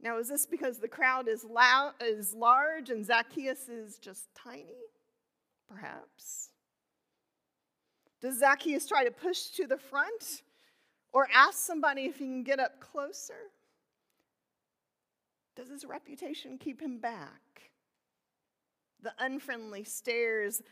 Now, 0.00 0.18
is 0.18 0.28
this 0.28 0.46
because 0.46 0.78
the 0.78 0.88
crowd 0.88 1.28
is, 1.28 1.44
loud, 1.44 1.92
is 2.00 2.32
large 2.32 2.88
and 2.88 3.04
Zacchaeus 3.04 3.68
is 3.68 3.98
just 3.98 4.34
tiny? 4.34 4.78
Perhaps? 5.70 6.50
Does 8.20 8.40
Zacchaeus 8.40 8.86
try 8.86 9.04
to 9.04 9.10
push 9.10 9.46
to 9.56 9.66
the 9.66 9.78
front 9.78 10.42
or 11.12 11.28
ask 11.34 11.58
somebody 11.58 12.06
if 12.06 12.18
he 12.18 12.26
can 12.26 12.42
get 12.42 12.60
up 12.60 12.80
closer? 12.80 13.50
Does 15.56 15.68
his 15.68 15.84
reputation 15.84 16.58
keep 16.58 16.80
him 16.80 16.98
back? 16.98 17.70
The 19.02 19.12
unfriendly 19.18 19.84
stares 19.84 20.62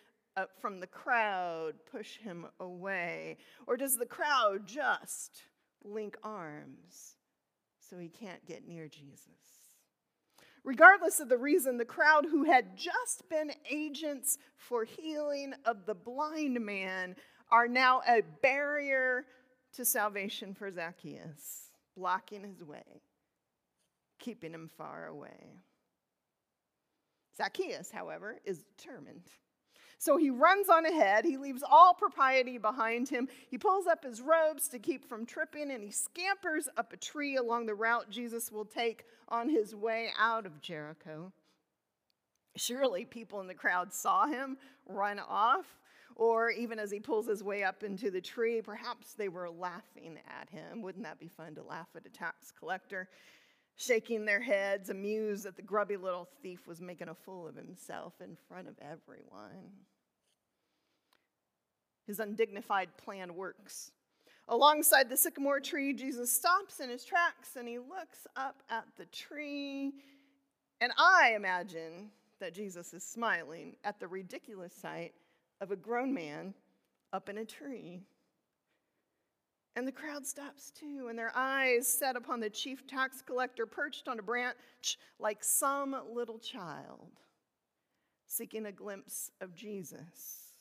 from 0.61 0.81
the 0.81 0.87
crowd 0.87 1.75
push 1.91 2.19
him 2.19 2.47
away? 2.61 3.39
Or 3.67 3.77
does 3.77 3.97
the 3.97 4.07
crowd 4.07 4.67
just 4.67 5.43
link 5.83 6.17
arms 6.23 7.17
so 7.81 7.99
he 7.99 8.09
can't 8.09 8.45
get 8.47 8.69
near 8.69 8.89
Jesus? 8.89 9.58
Regardless 10.69 11.19
of 11.19 11.31
the 11.31 11.39
reason, 11.39 11.79
the 11.79 11.85
crowd 11.87 12.27
who 12.31 12.45
had 12.45 12.77
just 12.77 13.27
been 13.31 13.53
agents 13.71 14.37
for 14.59 14.85
healing 14.85 15.55
of 15.65 15.87
the 15.87 15.95
blind 15.95 16.61
man 16.61 17.17
are 17.51 17.67
now 17.67 18.03
a 18.07 18.21
barrier 18.43 19.25
to 19.73 19.83
salvation 19.87 20.53
for 20.53 20.71
Zacchaeus, 20.71 21.71
blocking 21.97 22.45
his 22.45 22.63
way, 22.63 23.01
keeping 24.19 24.53
him 24.53 24.69
far 24.77 25.07
away. 25.07 25.57
Zacchaeus, 27.39 27.91
however, 27.91 28.37
is 28.45 28.63
determined. 28.77 29.25
So 29.99 30.17
he 30.17 30.31
runs 30.31 30.69
on 30.69 30.87
ahead. 30.87 31.25
He 31.25 31.37
leaves 31.37 31.65
all 31.69 31.93
propriety 31.93 32.57
behind 32.57 33.09
him. 33.09 33.29
He 33.51 33.59
pulls 33.59 33.89
up 33.89 34.05
his 34.05 34.23
robes 34.23 34.69
to 34.69 34.79
keep 34.79 35.09
from 35.09 35.27
tripping, 35.27 35.73
and 35.73 35.83
he 35.83 35.91
scampers 35.91 36.69
up 36.77 36.93
a 36.93 36.97
tree 36.97 37.37
along 37.37 37.67
the 37.67 37.75
route 37.75 38.09
Jesus 38.09 38.53
will 38.53 38.65
take 38.65 39.05
on 39.29 39.49
his 39.49 39.75
way 39.75 40.11
out 40.17 40.47
of 40.47 40.61
Jericho. 40.61 41.33
Surely 42.57 43.05
people 43.05 43.41
in 43.41 43.49
the 43.49 43.55
crowd 43.55 43.93
saw 43.93 44.27
him 44.27 44.57
run 44.87 45.19
off, 45.19 45.67
or 46.15 46.51
even 46.51 46.79
as 46.79 46.91
he 46.91 47.01
pulls 47.01 47.27
his 47.27 47.43
way 47.43 47.65
up 47.65 47.83
into 47.83 48.11
the 48.11 48.21
tree, 48.21 48.63
perhaps 48.63 49.15
they 49.15 49.29
were 49.29 49.51
laughing 49.51 50.19
at 50.41 50.49
him. 50.49 50.81
Wouldn't 50.81 51.05
that 51.05 51.19
be 51.21 51.29
fun 51.29 51.55
to 51.57 51.63
laugh 51.63 51.89
at 51.97 52.07
a 52.07 52.11
tax 52.11 52.53
collector? 52.57 53.09
Shaking 53.81 54.25
their 54.25 54.41
heads, 54.41 54.91
amused 54.91 55.45
that 55.45 55.55
the 55.55 55.63
grubby 55.63 55.97
little 55.97 56.29
thief 56.43 56.67
was 56.67 56.81
making 56.81 57.09
a 57.09 57.15
fool 57.15 57.47
of 57.47 57.55
himself 57.55 58.13
in 58.21 58.37
front 58.49 58.67
of 58.67 58.75
everyone. 58.81 59.71
His 62.05 62.19
undignified 62.19 62.97
plan 62.97 63.37
works. 63.37 63.93
Alongside 64.49 65.09
the 65.09 65.17
sycamore 65.17 65.61
tree, 65.61 65.93
Jesus 65.93 66.33
stops 66.33 66.81
in 66.81 66.91
his 66.91 67.05
tracks 67.05 67.55
and 67.57 67.69
he 67.69 67.79
looks 67.79 68.27
up 68.35 68.63
at 68.69 68.85
the 68.97 69.05
tree. 69.07 69.93
And 70.81 70.91
I 70.99 71.35
imagine 71.37 72.11
that 72.41 72.55
Jesus 72.55 72.93
is 72.95 73.05
smiling 73.05 73.77
at 73.85 74.01
the 74.01 74.09
ridiculous 74.09 74.75
sight 74.75 75.13
of 75.61 75.71
a 75.71 75.77
grown 75.77 76.13
man 76.13 76.53
up 77.13 77.29
in 77.29 77.39
a 77.39 77.45
tree. 77.45 78.03
And 79.77 79.87
the 79.87 79.93
crowd 79.93 80.27
stops 80.27 80.71
too, 80.71 81.07
and 81.09 81.19
their 81.19 81.33
eyes 81.37 81.87
set 81.87 82.17
upon 82.17 82.41
the 82.41 82.51
chief 82.51 82.87
tax 82.87 83.23
collector 83.23 83.65
perched 83.65 84.09
on 84.09 84.19
a 84.19 84.23
branch 84.23 84.99
like 85.21 85.45
some 85.45 85.95
little 86.13 86.39
child, 86.39 87.13
seeking 88.27 88.67
a 88.67 88.73
glimpse 88.73 89.31
of 89.41 89.55
Jesus. 89.55 90.53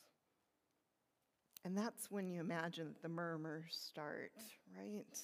And 1.66 1.78
that's 1.78 2.12
when 2.12 2.28
you 2.30 2.40
imagine 2.40 2.88
that 2.88 3.02
the 3.02 3.10
murmurs 3.10 3.78
start, 3.90 4.32
right? 4.78 5.20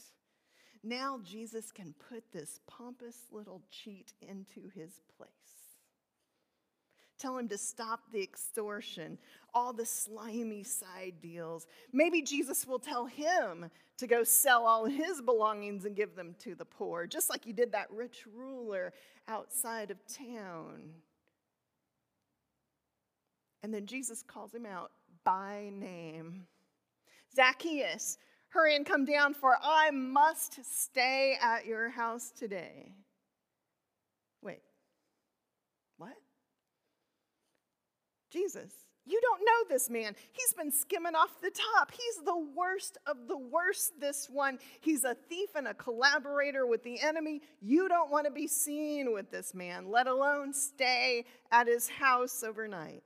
Now 0.83 1.19
Jesus 1.23 1.71
can 1.71 1.93
put 2.09 2.31
this 2.33 2.59
pompous 2.67 3.17
little 3.31 3.61
cheat 3.71 4.11
into 4.21 4.69
his 4.75 4.99
place. 5.15 5.62
Tell 7.19 7.37
him 7.37 7.47
to 7.49 7.57
stop 7.57 8.01
the 8.11 8.21
extortion, 8.21 9.17
all 9.53 9.71
the 9.71 9.85
slimy 9.85 10.63
side 10.63 11.15
deals. 11.21 11.67
Maybe 11.91 12.21
Jesus 12.21 12.67
will 12.67 12.79
tell 12.79 13.05
him 13.05 13.69
to 13.97 14.07
go 14.07 14.23
sell 14.23 14.65
all 14.65 14.85
his 14.85 15.21
belongings 15.21 15.85
and 15.85 15.95
give 15.95 16.15
them 16.15 16.35
to 16.39 16.55
the 16.55 16.65
poor, 16.65 17.07
just 17.07 17.29
like 17.29 17.45
he 17.45 17.53
did 17.53 17.71
that 17.71 17.91
rich 17.91 18.25
ruler 18.35 18.93
outside 19.27 19.91
of 19.91 19.97
town. 20.07 20.91
And 23.61 23.73
then 23.73 23.85
Jesus 23.85 24.23
calls 24.23 24.53
him 24.53 24.65
out 24.65 24.91
by 25.23 25.69
name. 25.73 26.47
Zacchaeus, 27.35 28.17
hurry 28.49 28.75
and 28.75 28.85
come 28.85 29.05
down, 29.05 29.33
for 29.33 29.57
I 29.61 29.91
must 29.91 30.59
stay 30.65 31.37
at 31.41 31.65
your 31.65 31.89
house 31.89 32.31
today. 32.31 32.91
Wait, 34.41 34.59
what? 35.97 36.17
Jesus, 38.33 38.73
you 39.05 39.19
don't 39.21 39.41
know 39.41 39.69
this 39.69 39.89
man. 39.89 40.15
He's 40.31 40.53
been 40.53 40.71
skimming 40.71 41.13
off 41.13 41.39
the 41.41 41.51
top. 41.51 41.91
He's 41.91 42.25
the 42.25 42.39
worst 42.55 42.97
of 43.05 43.27
the 43.27 43.37
worst, 43.37 43.99
this 43.99 44.27
one. 44.31 44.57
He's 44.81 45.03
a 45.03 45.15
thief 45.29 45.49
and 45.55 45.67
a 45.67 45.73
collaborator 45.73 46.65
with 46.65 46.83
the 46.83 46.99
enemy. 46.99 47.41
You 47.61 47.87
don't 47.89 48.09
want 48.09 48.25
to 48.25 48.31
be 48.31 48.47
seen 48.47 49.13
with 49.13 49.29
this 49.29 49.53
man, 49.53 49.91
let 49.91 50.07
alone 50.07 50.53
stay 50.53 51.25
at 51.51 51.67
his 51.67 51.89
house 51.89 52.43
overnight. 52.43 53.03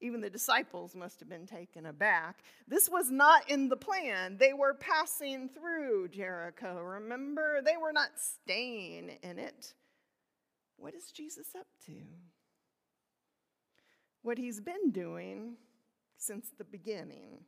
Even 0.00 0.20
the 0.20 0.30
disciples 0.30 0.94
must 0.94 1.18
have 1.20 1.28
been 1.28 1.46
taken 1.46 1.86
aback. 1.86 2.42
This 2.68 2.88
was 2.88 3.10
not 3.10 3.48
in 3.48 3.68
the 3.68 3.76
plan. 3.76 4.36
They 4.36 4.52
were 4.52 4.74
passing 4.74 5.48
through 5.48 6.08
Jericho. 6.08 6.80
Remember, 6.80 7.60
they 7.64 7.76
were 7.76 7.92
not 7.92 8.10
staying 8.16 9.10
in 9.22 9.38
it. 9.38 9.74
What 10.76 10.94
is 10.94 11.10
Jesus 11.10 11.48
up 11.58 11.66
to? 11.86 11.94
What 14.22 14.38
he's 14.38 14.60
been 14.60 14.90
doing 14.90 15.56
since 16.16 16.50
the 16.56 16.64
beginning 16.64 17.44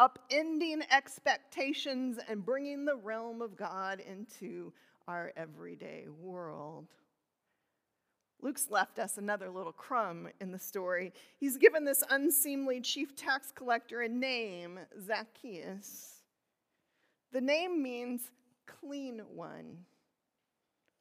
upending 0.00 0.82
expectations 0.90 2.18
and 2.28 2.44
bringing 2.44 2.84
the 2.84 2.96
realm 2.96 3.42
of 3.42 3.56
God 3.56 4.00
into 4.00 4.72
our 5.08 5.32
everyday 5.36 6.06
world. 6.20 6.86
Luke's 8.40 8.68
left 8.70 9.00
us 9.00 9.18
another 9.18 9.50
little 9.50 9.72
crumb 9.72 10.28
in 10.40 10.52
the 10.52 10.58
story. 10.58 11.12
He's 11.38 11.56
given 11.56 11.84
this 11.84 12.04
unseemly 12.08 12.80
chief 12.80 13.16
tax 13.16 13.50
collector 13.50 14.02
a 14.02 14.08
name, 14.08 14.78
Zacchaeus. 15.04 16.22
The 17.32 17.40
name 17.40 17.82
means 17.82 18.30
clean 18.66 19.22
one 19.34 19.78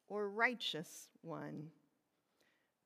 or 0.09 0.29
righteous 0.29 1.09
one, 1.21 1.67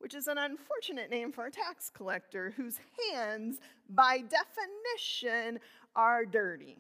which 0.01 0.15
is 0.15 0.27
an 0.27 0.38
unfortunate 0.38 1.10
name 1.10 1.31
for 1.31 1.46
a 1.46 1.51
tax 1.51 1.89
collector 1.89 2.53
whose 2.58 2.79
hands, 3.12 3.60
by 3.89 4.20
definition, 4.20 5.60
are 5.96 6.25
dirty. 6.25 6.77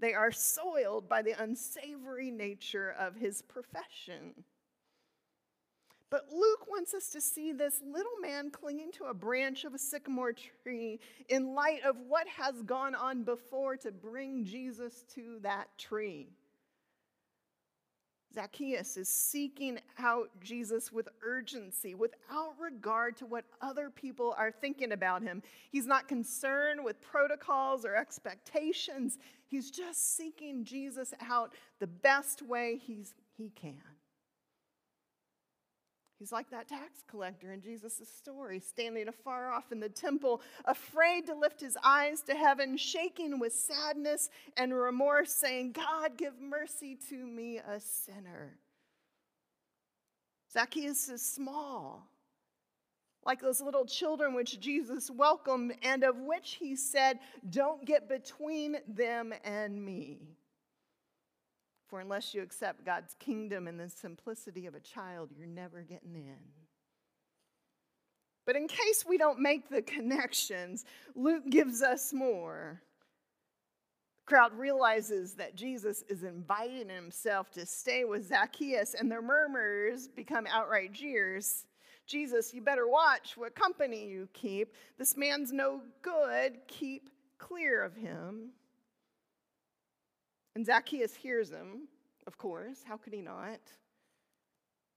They 0.00 0.14
are 0.14 0.32
soiled 0.32 1.08
by 1.08 1.22
the 1.22 1.40
unsavory 1.42 2.30
nature 2.30 2.94
of 2.98 3.16
his 3.16 3.42
profession. 3.42 4.44
But 6.10 6.28
Luke 6.32 6.66
wants 6.68 6.94
us 6.94 7.10
to 7.10 7.20
see 7.20 7.52
this 7.52 7.82
little 7.84 8.16
man 8.22 8.50
clinging 8.50 8.92
to 8.92 9.04
a 9.04 9.14
branch 9.14 9.64
of 9.64 9.74
a 9.74 9.78
sycamore 9.78 10.32
tree 10.32 11.00
in 11.28 11.54
light 11.54 11.82
of 11.84 11.96
what 12.08 12.26
has 12.28 12.62
gone 12.62 12.94
on 12.94 13.24
before 13.24 13.76
to 13.78 13.92
bring 13.92 14.44
Jesus 14.44 15.04
to 15.14 15.38
that 15.42 15.66
tree. 15.76 16.28
Zacchaeus 18.38 18.96
is 18.96 19.08
seeking 19.08 19.80
out 19.98 20.30
Jesus 20.40 20.92
with 20.92 21.08
urgency, 21.24 21.96
without 21.96 22.54
regard 22.60 23.16
to 23.16 23.26
what 23.26 23.44
other 23.60 23.90
people 23.90 24.32
are 24.38 24.52
thinking 24.52 24.92
about 24.92 25.22
him. 25.22 25.42
He's 25.72 25.88
not 25.88 26.06
concerned 26.06 26.84
with 26.84 27.00
protocols 27.00 27.84
or 27.84 27.96
expectations. 27.96 29.18
He's 29.48 29.72
just 29.72 30.16
seeking 30.16 30.62
Jesus 30.62 31.12
out 31.28 31.52
the 31.80 31.88
best 31.88 32.40
way 32.40 32.80
he's, 32.80 33.12
he 33.36 33.50
can. 33.60 33.74
He's 36.18 36.32
like 36.32 36.50
that 36.50 36.68
tax 36.68 37.04
collector 37.08 37.52
in 37.52 37.60
Jesus' 37.60 38.08
story, 38.16 38.58
standing 38.58 39.06
afar 39.06 39.52
off 39.52 39.70
in 39.70 39.78
the 39.78 39.88
temple, 39.88 40.40
afraid 40.64 41.26
to 41.26 41.34
lift 41.34 41.60
his 41.60 41.78
eyes 41.84 42.22
to 42.22 42.34
heaven, 42.34 42.76
shaking 42.76 43.38
with 43.38 43.52
sadness 43.52 44.28
and 44.56 44.74
remorse, 44.74 45.32
saying, 45.32 45.72
God, 45.72 46.16
give 46.16 46.40
mercy 46.40 46.98
to 47.08 47.14
me, 47.14 47.58
a 47.58 47.78
sinner. 47.78 48.58
Zacchaeus 50.52 51.08
is 51.08 51.22
small, 51.22 52.08
like 53.24 53.40
those 53.40 53.60
little 53.60 53.86
children 53.86 54.34
which 54.34 54.58
Jesus 54.58 55.10
welcomed, 55.10 55.74
and 55.84 56.02
of 56.02 56.16
which 56.16 56.56
he 56.58 56.74
said, 56.74 57.20
Don't 57.48 57.84
get 57.84 58.08
between 58.08 58.78
them 58.88 59.32
and 59.44 59.84
me. 59.84 60.18
For 61.88 62.00
unless 62.00 62.34
you 62.34 62.42
accept 62.42 62.84
God's 62.84 63.14
kingdom 63.18 63.66
in 63.66 63.78
the 63.78 63.88
simplicity 63.88 64.66
of 64.66 64.74
a 64.74 64.80
child, 64.80 65.30
you're 65.36 65.46
never 65.46 65.80
getting 65.80 66.14
in. 66.14 66.36
But 68.44 68.56
in 68.56 68.68
case 68.68 69.04
we 69.06 69.18
don't 69.18 69.40
make 69.40 69.68
the 69.68 69.82
connections, 69.82 70.84
Luke 71.14 71.44
gives 71.50 71.82
us 71.82 72.12
more. 72.12 72.80
The 74.18 74.24
crowd 74.24 74.52
realizes 74.54 75.34
that 75.34 75.54
Jesus 75.54 76.02
is 76.08 76.22
inviting 76.22 76.88
himself 76.88 77.50
to 77.52 77.64
stay 77.64 78.04
with 78.04 78.28
Zacchaeus, 78.28 78.94
and 78.94 79.10
their 79.10 79.22
murmurs 79.22 80.08
become 80.08 80.46
outright 80.46 80.92
jeers. 80.92 81.66
Jesus, 82.06 82.54
you 82.54 82.62
better 82.62 82.88
watch 82.88 83.36
what 83.36 83.54
company 83.54 84.06
you 84.06 84.28
keep. 84.32 84.74
This 84.98 85.16
man's 85.16 85.52
no 85.52 85.82
good. 86.00 86.58
Keep 86.66 87.10
clear 87.38 87.82
of 87.82 87.94
him. 87.94 88.52
And 90.54 90.66
Zacchaeus 90.66 91.14
hears 91.14 91.50
him, 91.50 91.88
of 92.26 92.36
course. 92.38 92.82
How 92.86 92.96
could 92.96 93.12
he 93.12 93.22
not? 93.22 93.60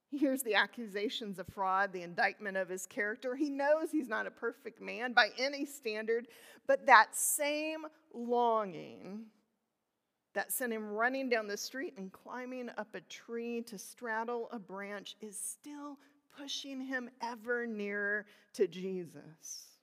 He 0.09 0.17
hears 0.17 0.43
the 0.43 0.55
accusations 0.55 1.39
of 1.39 1.47
fraud, 1.47 1.93
the 1.93 2.01
indictment 2.01 2.57
of 2.57 2.67
his 2.67 2.85
character. 2.85 3.35
He 3.35 3.49
knows 3.49 3.91
he's 3.91 4.09
not 4.09 4.27
a 4.27 4.31
perfect 4.31 4.81
man 4.81 5.13
by 5.13 5.29
any 5.37 5.65
standard, 5.65 6.27
but 6.67 6.85
that 6.87 7.15
same 7.15 7.85
longing 8.13 9.27
that 10.33 10.51
sent 10.51 10.73
him 10.73 10.89
running 10.89 11.29
down 11.29 11.47
the 11.47 11.57
street 11.57 11.93
and 11.97 12.11
climbing 12.11 12.69
up 12.77 12.93
a 12.93 13.01
tree 13.01 13.61
to 13.61 13.77
straddle 13.77 14.49
a 14.51 14.59
branch 14.59 15.15
is 15.21 15.37
still 15.37 15.97
pushing 16.37 16.81
him 16.81 17.09
ever 17.21 17.65
nearer 17.65 18.25
to 18.53 18.67
Jesus. 18.67 19.77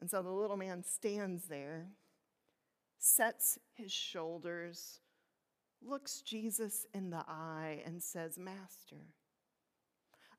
And 0.00 0.10
so 0.10 0.22
the 0.22 0.30
little 0.30 0.56
man 0.56 0.82
stands 0.82 1.44
there 1.44 1.86
sets 3.04 3.58
his 3.74 3.92
shoulders, 3.92 5.00
looks 5.82 6.22
Jesus 6.22 6.86
in 6.94 7.10
the 7.10 7.22
eye, 7.28 7.82
and 7.84 8.02
says, 8.02 8.38
Master, 8.38 8.96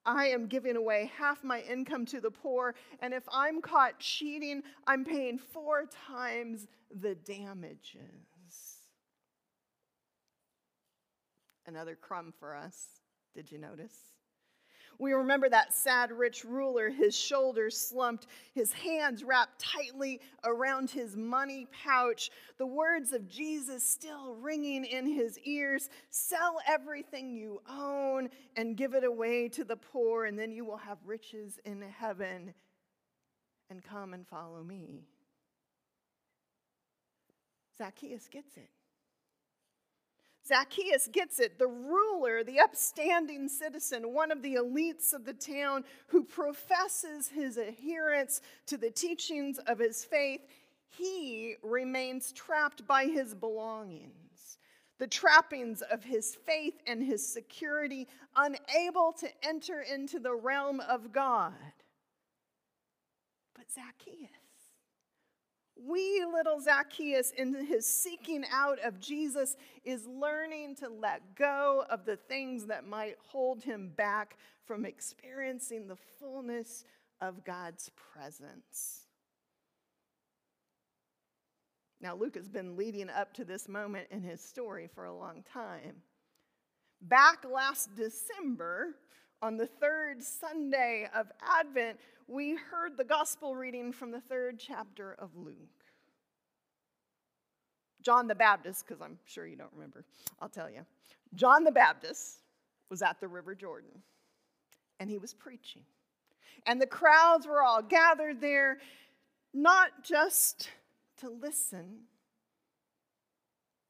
I 0.04 0.28
am 0.28 0.48
giving 0.48 0.76
away 0.76 1.12
half 1.16 1.44
my 1.44 1.62
income 1.62 2.06
to 2.08 2.20
the 2.20 2.32
poor, 2.32 2.74
and 3.02 3.14
if 3.14 3.24
I'm 3.32 3.62
caught 3.62 4.00
cheating, 4.00 4.64
I'm 4.88 5.06
paying 5.06 5.38
four 5.38 5.86
times 6.08 6.68
the 6.90 7.14
damages. 7.14 8.00
Another 11.68 11.96
crumb 11.96 12.34
for 12.40 12.56
us. 12.56 13.02
Did 13.36 13.52
you 13.52 13.60
notice? 13.60 14.15
We 14.98 15.14
remember 15.14 15.50
that 15.50 15.74
sad 15.74 16.12
rich 16.12 16.44
ruler, 16.46 16.90
his 16.90 17.16
shoulders 17.16 17.78
slumped, 17.78 18.28
his 18.54 18.72
hands 18.72 19.24
wrapped 19.24 19.60
tightly 19.60 20.22
around 20.44 20.90
his 20.90 21.16
money 21.16 21.68
pouch, 21.84 22.32
the 22.58 22.66
words 22.66 23.12
of 23.12 23.28
Jesus 23.28 23.84
still 23.84 24.36
ringing 24.36 24.86
in 24.86 25.06
his 25.06 25.38
ears 25.40 25.90
Sell 26.10 26.60
everything 26.68 27.36
you 27.36 27.62
own 27.70 28.30
and 28.56 28.78
give 28.78 28.94
it 28.94 29.04
away 29.04 29.50
to 29.50 29.64
the 29.64 29.76
poor, 29.76 30.26
and 30.26 30.40
then 30.40 30.52
you 30.52 30.64
will 30.66 30.78
have 30.78 30.98
riches 31.06 31.60
in 31.66 31.82
heaven. 31.82 32.54
And 33.70 33.84
come 33.84 34.14
and 34.14 34.28
follow 34.28 34.64
me. 34.64 35.08
Zacchaeus 37.78 38.28
gets 38.30 38.56
it. 38.58 38.70
Zacchaeus 40.48 41.08
gets 41.08 41.40
it. 41.40 41.58
The 41.58 41.68
ruler, 41.68 42.44
the 42.44 42.60
upstanding 42.60 43.50
citizen, 43.50 44.14
one 44.14 44.32
of 44.32 44.42
the 44.42 44.56
elites 44.56 45.14
of 45.14 45.26
the 45.26 45.34
town 45.34 45.84
who 46.08 46.24
professes 46.24 47.30
his 47.30 47.58
adherence 47.58 48.42
to 48.68 48.78
the 48.78 48.92
teachings 48.92 49.58
of 49.60 49.80
his 49.80 50.06
faith, 50.06 50.42
he 50.88 51.56
remains 51.64 52.32
trapped 52.32 52.86
by 52.86 53.06
his 53.06 53.34
belongings, 53.34 54.58
the 55.00 55.08
trappings 55.08 55.82
of 55.82 56.04
his 56.04 56.36
faith 56.36 56.76
and 56.86 57.04
his 57.04 57.28
security, 57.28 58.08
unable 58.36 59.14
to 59.14 59.28
enter 59.44 59.82
into 59.82 60.20
the 60.20 60.36
realm 60.36 60.80
of 60.80 61.12
God. 61.12 61.54
But 63.56 63.66
Zacchaeus, 63.74 64.30
wee 65.78 66.24
little 66.32 66.60
Zacchaeus, 66.60 67.32
in 67.32 67.54
his 67.66 67.86
seeking 67.86 68.44
out 68.52 68.80
of 68.80 69.00
Jesus, 69.00 69.56
is 69.84 70.08
learning 70.08 70.76
to 70.78 70.90
let 70.90 71.36
go 71.36 71.86
of 71.90 72.06
the 72.06 72.16
things 72.16 72.66
that 72.68 72.88
might 72.88 73.16
hold 73.28 73.64
him 73.64 73.92
back 73.96 74.38
from 74.66 74.86
experiencing 74.86 75.88
the 75.88 75.98
fullness 76.20 76.84
of 77.22 77.44
God's 77.44 77.92
presence. 78.14 79.06
Now, 82.02 82.16
Luke 82.16 82.36
has 82.36 82.50
been 82.50 82.76
leading 82.76 83.10
up 83.10 83.34
to 83.34 83.46
this 83.46 83.68
moment 83.68 84.08
in 84.12 84.22
his 84.22 84.42
story 84.42 84.88
for 84.94 85.06
a 85.06 85.16
long 85.16 85.44
time. 85.52 86.04
Back 87.02 87.46
last 87.50 87.96
December, 87.96 88.96
on 89.46 89.58
the 89.58 89.68
third 89.68 90.24
Sunday 90.24 91.08
of 91.14 91.28
Advent, 91.60 92.00
we 92.28 92.56
heard 92.56 92.98
the 92.98 93.04
gospel 93.04 93.56
reading 93.56 93.92
from 93.92 94.10
the 94.10 94.20
third 94.20 94.58
chapter 94.58 95.16
of 95.20 95.36
Luke. 95.36 95.84
John 98.02 98.28
the 98.28 98.34
Baptist, 98.34 98.88
because 98.88 99.04
I'm 99.04 99.20
sure 99.24 99.46
you 99.46 99.56
don't 99.56 99.72
remember, 99.72 100.04
I'll 100.42 100.50
tell 100.50 100.68
you. 100.68 100.82
John 101.36 101.64
the 101.64 101.72
Baptist 101.72 102.40
was 102.90 103.04
at 103.04 103.20
the 103.20 103.28
River 103.28 103.54
Jordan 103.54 103.92
and 105.00 105.12
he 105.12 105.20
was 105.20 105.36
preaching. 105.36 105.84
And 106.66 106.82
the 106.82 106.88
crowds 106.88 107.46
were 107.46 107.62
all 107.62 107.84
gathered 107.84 108.42
there, 108.42 108.80
not 109.54 110.04
just 110.04 110.70
to 111.18 111.30
listen, 111.30 112.00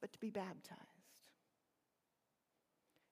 but 0.02 0.12
to 0.12 0.20
be 0.20 0.30
baptized. 0.30 0.95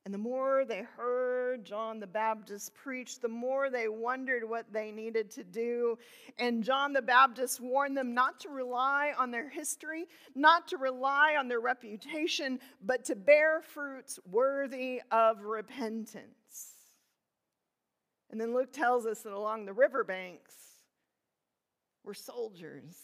And 0.06 0.14
the 0.14 0.18
more 0.18 0.66
they 0.66 0.86
heard 0.98 1.64
John 1.64 2.02
the 2.02 2.08
Baptist 2.08 2.74
preach, 2.74 3.22
the 3.22 3.30
more 3.30 3.70
they 3.70 3.88
wondered 3.88 4.48
what 4.48 4.66
they 4.74 4.92
needed 4.92 5.32
to 5.32 5.46
do. 5.46 5.98
And 6.38 6.62
John 6.62 6.92
the 6.92 7.02
Baptist 7.02 7.62
warned 7.62 7.96
them 7.96 8.14
not 8.14 8.42
to 8.42 8.50
rely 8.50 9.14
on 9.18 9.32
their 9.32 9.50
history, 9.50 10.06
not 10.36 10.68
to 10.70 10.78
rely 10.78 11.36
on 11.40 11.48
their 11.48 11.62
reputation, 11.62 12.60
but 12.82 13.06
to 13.06 13.16
bear 13.16 13.62
fruits 13.62 14.20
worthy 14.30 15.02
of 15.10 15.44
repentance. 15.44 16.74
And 18.30 18.42
then 18.42 18.54
Luke 18.54 18.74
tells 18.74 19.06
us 19.06 19.22
that 19.22 19.32
along 19.32 19.66
the 19.66 19.74
riverbanks 19.74 20.56
were 22.04 22.14
soldiers 22.14 22.98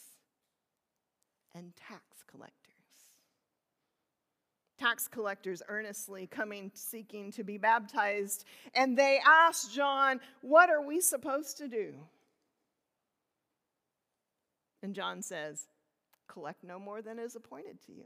and 1.55 1.71
tax 1.77 2.03
collectors 2.29 2.78
tax 4.79 5.07
collectors 5.07 5.61
earnestly 5.67 6.27
coming 6.27 6.71
seeking 6.73 7.31
to 7.33 7.43
be 7.43 7.57
baptized. 7.57 8.45
And 8.73 8.97
they 8.97 9.19
asked 9.25 9.73
John, 9.73 10.19
What 10.41 10.69
are 10.69 10.81
we 10.81 11.01
supposed 11.01 11.57
to 11.57 11.67
do? 11.67 11.93
And 14.81 14.95
John 14.95 15.21
says, 15.21 15.67
Collect 16.27 16.63
no 16.63 16.79
more 16.79 17.01
than 17.01 17.19
is 17.19 17.35
appointed 17.35 17.81
to 17.87 17.91
you, 17.91 18.05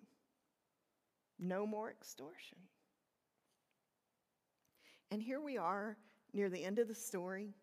no 1.39 1.67
more 1.67 1.89
extortion. 1.89 2.57
And 5.11 5.21
here 5.21 5.41
we 5.41 5.57
are 5.57 5.97
near 6.33 6.49
the 6.49 6.63
end 6.63 6.79
of 6.79 6.87
the 6.87 6.95
story, 6.95 7.53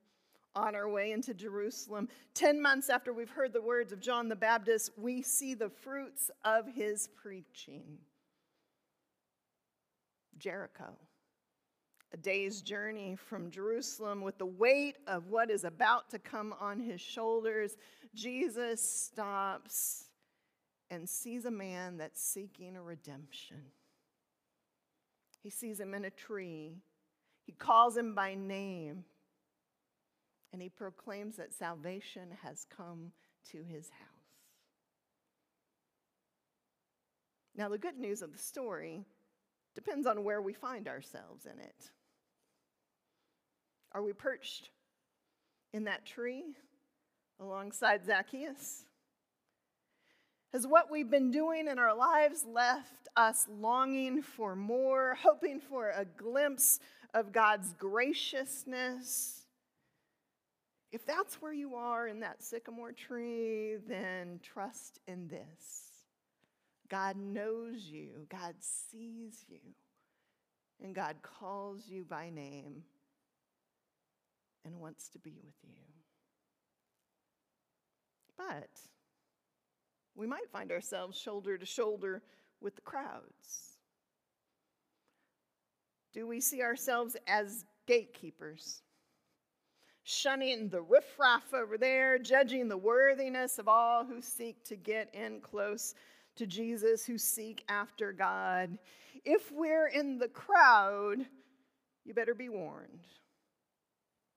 on 0.55 0.75
our 0.75 0.89
way 0.89 1.13
into 1.13 1.35
Jerusalem. 1.35 2.09
Ten 2.35 2.61
months 2.61 2.89
after 2.89 3.13
we've 3.13 3.31
heard 3.31 3.53
the 3.53 3.63
words 3.63 3.93
of 3.93 4.01
John 4.01 4.29
the 4.29 4.37
Baptist, 4.37 4.91
we 4.97 5.23
see 5.23 5.55
the 5.55 5.69
fruits 5.69 6.31
of 6.45 6.67
his 6.67 7.09
preaching. 7.09 7.99
Jericho. 10.41 10.97
A 12.13 12.17
day's 12.17 12.61
journey 12.61 13.15
from 13.15 13.53
Jerusalem 13.53 14.23
with 14.23 14.37
the 14.39 14.47
weight 14.47 14.97
of 15.07 15.29
what 15.29 15.49
is 15.49 15.63
about 15.63 16.11
to 16.11 16.19
come 16.19 16.53
on 16.61 16.81
his 16.81 17.01
shoulders, 17.01 17.77
Jesus 18.15 18.83
stops 18.83 20.07
and 20.91 21.09
sees 21.09 21.45
a 21.45 21.51
man 21.53 21.99
that's 21.99 22.21
seeking 22.21 22.75
a 22.75 22.83
redemption. 22.83 23.63
He 25.41 25.51
sees 25.51 25.79
him 25.79 25.95
in 25.95 26.05
a 26.05 26.11
tree. 26.11 26.79
He 27.47 27.53
calls 27.53 27.97
him 27.97 28.15
by 28.15 28.35
name. 28.35 29.05
And 30.53 30.61
he 30.61 30.69
proclaims 30.69 31.37
that 31.37 31.55
salvation 31.55 32.31
has 32.43 32.67
come 32.77 33.13
to 33.53 33.59
his 33.63 33.89
house. 33.89 34.11
Now, 37.57 37.69
the 37.69 37.79
good 37.79 37.99
news 37.99 38.21
of 38.21 38.33
the 38.33 38.39
story 38.39 39.05
Depends 39.75 40.07
on 40.07 40.25
where 40.25 40.43
we 40.43 40.53
find 40.53 40.89
ourselves 40.89 41.47
in 41.47 41.59
it. 41.61 41.91
Are 43.93 44.03
we 44.03 44.13
perched 44.13 44.71
in 45.73 45.85
that 45.85 46.07
tree 46.07 46.57
alongside 47.41 48.05
Zacchaeus? 48.05 48.85
Has 50.53 50.67
what 50.67 50.91
we've 50.91 51.11
been 51.11 51.31
doing 51.31 51.69
in 51.69 51.79
our 51.79 51.95
lives 51.95 52.45
left 52.45 53.09
us 53.17 53.47
longing 53.49 54.23
for 54.23 54.57
more, 54.57 55.17
hoping 55.23 55.61
for 55.61 55.91
a 55.91 56.05
glimpse 56.05 56.81
of 57.15 57.33
God's 57.33 57.73
graciousness? 57.75 59.47
If 60.93 61.07
that's 61.07 61.41
where 61.41 61.53
you 61.53 61.77
are 61.77 62.09
in 62.09 62.21
that 62.21 62.43
sycamore 62.43 62.93
tree, 62.93 63.77
then 63.89 64.41
trust 64.43 64.99
in 65.07 65.29
this. 65.29 65.90
God 66.91 67.17
knows 67.17 67.85
you, 67.85 68.27
God 68.29 68.55
sees 68.59 69.45
you, 69.49 69.61
and 70.83 70.95
God 70.95 71.17
calls 71.23 71.87
you 71.87 72.05
by 72.05 72.31
name 72.31 72.83
and 74.65 74.81
wants 74.81 75.09
to 75.11 75.19
be 75.21 75.37
with 75.43 75.55
you. 75.63 75.77
But 78.37 78.71
we 80.17 80.27
might 80.27 80.51
find 80.51 80.73
ourselves 80.73 81.17
shoulder 81.17 81.57
to 81.57 81.67
shoulder 81.67 82.23
with 82.61 82.75
the 82.75 82.83
crowds. 82.83 83.77
Do 86.13 86.27
we 86.27 86.41
see 86.41 86.61
ourselves 86.61 87.17
as 87.29 87.65
gatekeepers? 87.87 88.83
Shunning 90.03 90.69
the 90.69 90.83
riffraff 90.83 91.55
over 91.55 91.79
there, 91.79 92.19
judging 92.19 92.67
the 92.67 92.77
worthiness 92.77 93.61
of 93.61 93.69
all 93.69 94.05
who 94.05 94.21
seek 94.21 94.65
to 94.65 94.75
get 94.75 95.15
in 95.15 95.41
close 95.41 95.95
to 96.41 96.47
Jesus, 96.47 97.05
who 97.05 97.19
seek 97.19 97.63
after 97.69 98.13
God. 98.13 98.79
If 99.27 99.53
we're 99.53 99.89
in 99.89 100.17
the 100.19 100.29
crowd, 100.29 101.19
you 102.07 102.15
better 102.15 102.35
be 102.35 102.49
warned. 102.49 103.07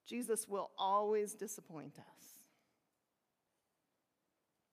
Jesus 0.05 0.45
will 0.45 0.71
always 0.77 1.33
disappoint 1.33 1.97
us 1.97 2.39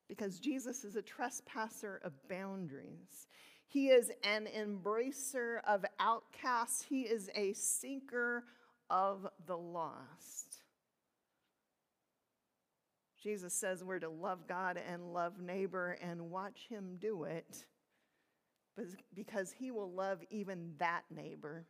because 0.09 0.41
Jesus 0.41 0.83
is 0.83 0.97
a 0.97 1.03
trespasser 1.03 2.01
of 2.03 2.13
boundaries. 2.29 3.29
He 3.69 3.91
is 3.91 4.11
an 4.25 4.49
embracer 4.59 5.61
of 5.69 5.85
outcasts. 6.01 6.83
He 6.83 7.03
is 7.03 7.31
a 7.37 7.53
seeker 7.53 8.43
of 8.91 9.29
the 9.47 9.57
lost. 9.57 10.50
Jesus 13.23 13.53
says 13.53 13.85
we're 13.85 13.99
to 13.99 14.09
love 14.09 14.47
God 14.49 14.79
and 14.79 15.13
love 15.13 15.39
neighbor 15.39 15.99
and 16.01 16.31
watch 16.31 16.67
him 16.69 16.97
do 16.99 17.25
it 17.25 17.67
because 19.15 19.53
he 19.53 19.71
will 19.71 19.93
love 19.93 20.21
even 20.31 20.73
that 20.79 21.03
neighbor, 21.11 21.67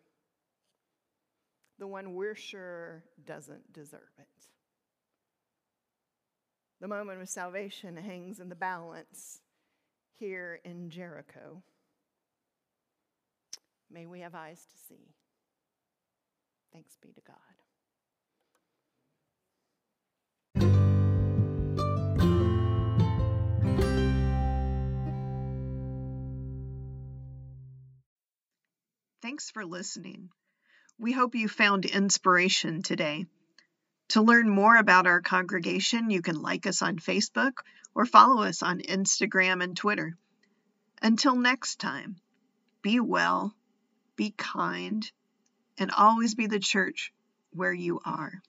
the 1.78 1.86
one 1.86 2.14
we're 2.14 2.36
sure 2.36 3.02
doesn't 3.26 3.72
deserve 3.72 4.00
it. 4.18 4.26
The 6.80 6.88
moment 6.88 7.20
of 7.20 7.28
salvation 7.28 7.96
hangs 7.96 8.40
in 8.40 8.48
the 8.48 8.54
balance 8.54 9.40
here 10.18 10.60
in 10.64 10.88
Jericho. 10.88 11.62
May 13.90 14.06
we 14.06 14.20
have 14.20 14.34
eyes 14.34 14.60
to 14.60 14.76
see. 14.88 15.14
Thanks 16.72 16.96
be 17.02 17.12
to 17.12 17.20
God. 17.26 17.36
Thanks 29.22 29.50
for 29.50 29.66
listening. 29.66 30.30
We 30.98 31.12
hope 31.12 31.34
you 31.34 31.46
found 31.46 31.84
inspiration 31.84 32.82
today. 32.82 33.26
To 34.10 34.22
learn 34.22 34.48
more 34.48 34.76
about 34.76 35.06
our 35.06 35.20
congregation, 35.20 36.10
you 36.10 36.22
can 36.22 36.40
like 36.40 36.66
us 36.66 36.80
on 36.80 36.96
Facebook 36.96 37.52
or 37.94 38.06
follow 38.06 38.42
us 38.42 38.62
on 38.62 38.80
Instagram 38.80 39.62
and 39.62 39.76
Twitter. 39.76 40.16
Until 41.02 41.36
next 41.36 41.80
time, 41.80 42.16
be 42.80 42.98
well, 42.98 43.54
be 44.16 44.30
kind, 44.30 45.10
and 45.76 45.90
always 45.90 46.34
be 46.34 46.46
the 46.46 46.58
church 46.58 47.12
where 47.52 47.74
you 47.74 48.00
are. 48.04 48.42